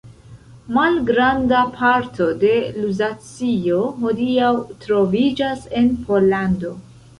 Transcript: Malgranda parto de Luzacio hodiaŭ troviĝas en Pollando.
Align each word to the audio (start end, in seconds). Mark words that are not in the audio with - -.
Malgranda 0.77 1.59
parto 1.75 2.29
de 2.45 2.55
Luzacio 2.79 3.83
hodiaŭ 4.01 4.51
troviĝas 4.87 5.71
en 5.83 5.95
Pollando. 6.11 6.77